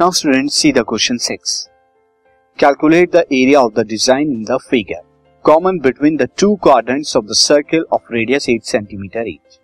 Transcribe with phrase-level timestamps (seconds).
[0.00, 1.68] Now students, see the question 6.
[2.58, 5.02] Calculate the area of the design in the figure,
[5.44, 9.58] common between the two quadrants of the circle of radius 8 cm each.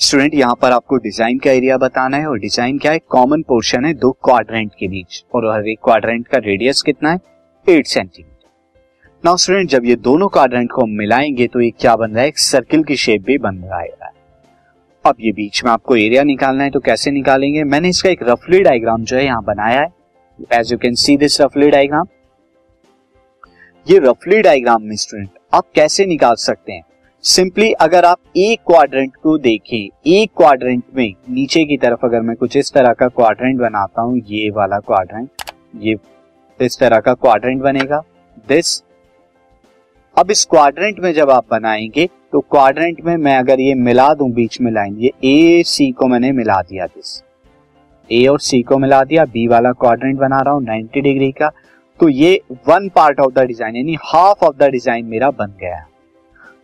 [0.00, 2.98] Student यहाँ पर आपको design का area बताना है और design क्या है?
[2.98, 7.20] Common portion है दो क्वाड्रेंट के बीच और हर एक क्वाड्रेंट का रेडियस कितना है?
[7.68, 8.48] 8 सेंटीमीटर
[9.24, 12.28] नाउ स्टूडेंट जब ये दोनों क्वाड्रेंट को मिलाएँगे तो ये क्या बन रहा है?
[12.28, 13.88] एक सर्किल की शेप भी बन रहा है।
[15.04, 17.62] अब ये बीच में आपको एरिया निकालना है तो कैसे निकालेंगे?
[17.64, 19.88] मैंने इसका एक रफली डायग्राम जो है यहाँ बनाया है।
[20.52, 22.06] As you can see this रफली डायग्राम
[23.86, 26.82] ये रफली डायग्राम में स्टूडेंट आप कैसे निकाल सकते हैं?
[27.24, 32.36] सिंपली अगर आप एक क्वाड्रेंट को देखें, एक क्वाड्रेंट में, नीचे की तरफ़ अगर मैं
[32.36, 35.28] कुछ इस तरह का क्वाड्रेंट बनाता हूँ, ये वाला क्वाड्रेंट
[35.76, 35.96] ये,
[36.60, 38.02] इस तरह का क्वाड्रेंट बनेगा।
[38.48, 38.82] दिस
[40.16, 44.30] अब इस क्वाड्रेंट में जब आप बनाएँगे तो क्वाड्रेंट में मैं अगर ये मिला दूँ,
[44.32, 47.22] बीच में लाइन, ये ए सी को मैंने मिला दिया दिस
[48.10, 51.50] ए और सी को मिला दिया बी वाला क्वाड्रेंट बना रहा हूँ 90 डिग्री का।
[52.00, 55.84] तो ये one part of the design यानी हाफ़ ऑफ़ द डिज़ाइन मेरा बन गया।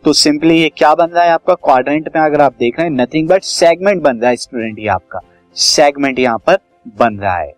[0.05, 1.55] तो सिंपली ये क्या बन रहा है आपका?
[1.55, 4.89] क्वाड्रेंट में अगर आप देख रहे हैं नथिंग बट सेगमेंट बन रहा है स्टूडेंट ये
[4.89, 5.21] आपका।
[5.57, 6.59] सेगमेंट यहाँ पर
[6.99, 7.53] बन रहा है।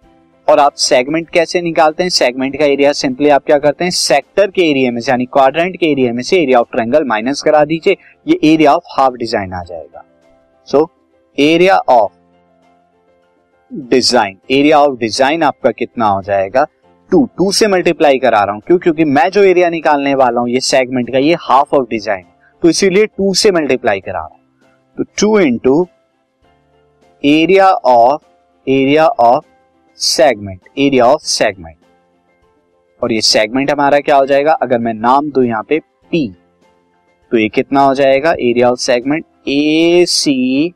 [0.48, 2.10] और आप सेगमेंट कैसे निकालते हैं?
[2.10, 3.90] सेगमेंट का एरिया सिंपली आप क्या करते हैं?
[3.90, 7.42] सेक्टर के एरिया में से, यानी क्वाड्रेंट के एरिया में से एरिया ऑफ़ ट्रायंगल माइनस
[7.42, 7.96] करा दीजिए।
[8.26, 10.04] ये एरिया ऑफ़ हाफ़ डिज़ाइन आ जाएगा।
[10.68, 10.88] So
[11.38, 12.12] area of
[13.90, 16.66] design area of design आपका कितना हो जाएगा?
[17.12, 18.78] टू टू से मल्टीप्लाई करा रहा हूँ। क्यों?
[18.78, 22.24] क्योंकि मैं जो एरिया निकालने वाला हूँ, ये सेगमेंट का, ये हाफ़ ऑफ़ डिज़ाइन
[22.62, 24.36] तो इसीलिए टू से मल्टीप्लाई करा रहा हूँ।
[24.98, 25.86] तो two into
[27.24, 28.22] area of
[28.66, 29.44] area of
[29.98, 31.76] segment area of segment
[33.02, 34.52] और ये सेगमेंट हमारा क्या हो जाएगा?
[34.52, 36.28] अगर मैं नाम दू यहाँ पे पी
[37.32, 38.32] तो ये कितना हो जाएगा?
[38.32, 40.74] Area of segment A C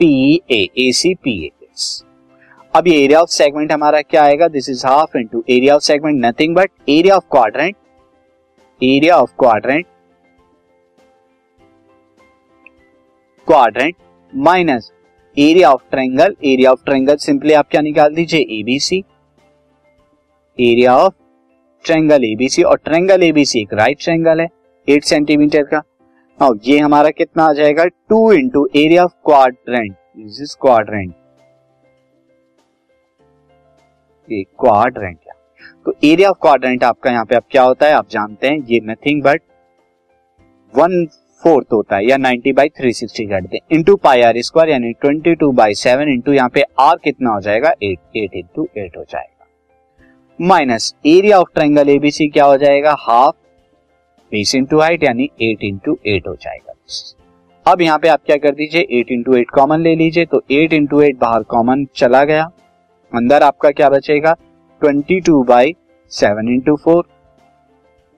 [0.00, 1.50] P A A C P A
[2.74, 4.48] अब ये एरिया ऑफ़ सेगमेंट हमारा क्या आएगा?
[4.48, 7.76] This is half into area of segment nothing but area of quadrant
[8.80, 9.86] area of quadrant
[13.48, 13.94] quadrant
[14.32, 14.92] minus
[15.36, 18.40] area of triangle area of triangle simply आप क्या निकाल दीजिए?
[18.58, 18.98] ABC
[20.58, 21.14] area of
[21.84, 24.46] triangle ABC और triangle ABC एक right triangle है
[24.88, 25.80] eight centimetre का।
[26.38, 27.84] और ये हमारा कितना आ जाएगा?
[27.84, 31.14] Two into area of quadrant this is quadrant
[34.28, 35.18] quadrant
[35.86, 37.92] तो एरिया ऑफ़ क्वाड्रेंट आपका यहाँ पे, अब क्या होता है?
[37.92, 39.42] आप जानते हैं, ये नथिंग बट
[40.74, 41.06] वन
[41.44, 44.92] फोर्थ होता है या 90 बाई थ्री सिक्सटी करते हैं इंटू पाई आर स्क्वायर यानी
[45.04, 47.72] 22 टू बाई सेवन इंटू यहाँ पे आर कितना हो जाएगा?
[47.82, 49.46] एट एट इंटू एट हो जाएगा।
[50.38, 52.94] Minus area of triangle ABC क्या हो जाएगा?
[53.00, 53.34] हाफ़
[54.32, 56.72] बेस इंटू हाइट यानी एट इंटू एट हो जाएगा।
[57.66, 58.86] अब यहाँ पे आप क्या कर दीजिए?
[58.90, 62.44] एट इंटू एट कॉमन ले लीजिए। तो एट इंटू एट बाहर कॉमन चला गया।
[63.12, 64.32] अंदर आपका क्या बचेगा?
[64.82, 65.74] Twenty two by
[66.12, 67.04] seven into four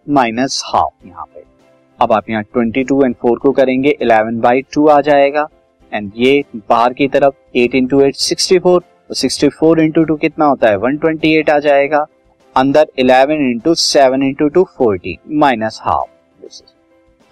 [0.07, 1.56] minus half यहाँ पे।
[2.01, 5.47] अब आप यहाँ ट्वेंटी टू एंड फोर को करेंगे इलेवन बाई टू आ जाएगा
[5.93, 10.45] एंड ये बाहर की तरफ़ eight into eight sixty four sixty four into two कितना
[10.45, 10.77] होता है?
[10.77, 12.07] वन ट्वेंटी एट आ जाएगा,
[12.57, 16.61] अंदर eleven into seven into two forty minus half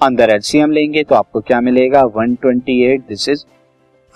[0.00, 2.02] अंदर एलसीएम लेंगे तो आपको क्या मिलेगा?
[2.14, 3.44] One twenty eight this is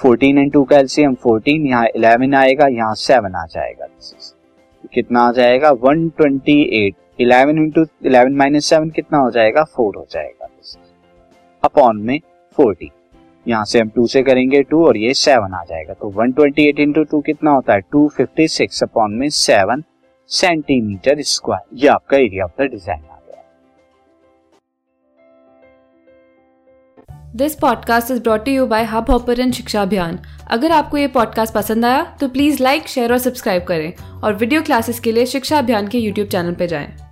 [0.01, 4.33] fourteen into का एलसीएम फोर्टीन यहाँ इलेवन आएगा, यहाँ सेवन आ जाएगा दिस इज़
[4.95, 5.71] कितना आ जाएगा?
[5.83, 9.65] One twenty eight eleven into eleven minus seven कितना हो जाएगा?
[9.67, 10.38] फोर हो जाएगा।
[11.63, 12.19] अपॉन में
[12.59, 12.91] फोर्टी।
[13.47, 16.69] यहाँ से हम टू से करेंगे टू और ये सेवन आ जाएगा। तो one twenty
[16.69, 17.81] eight into two कितना होता है?
[17.83, 19.85] टू फिफ्टी सिक्स अपॉन में सेवन
[20.31, 23.43] सेंटीमीटर स्क्वायर ये आपका एरिया ऑफ़ द डिज़ाइन आ गया।
[27.37, 30.19] This podcast is brought you by Hubhopper शिक्षा अभियान
[30.51, 33.93] अगर आपको ये पॉडकास्ट पसंद आया तो प्लीज़ लाइक शेयर और सब्सक्राइब करें।
[34.23, 37.08] और वीडियो क्लासेस के लिए शिक्षा अभियान के यूट्यूब चैनल पर जाएँ।